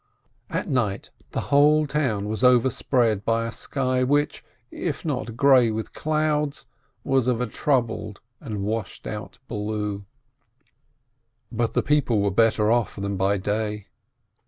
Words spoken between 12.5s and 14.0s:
off than by day.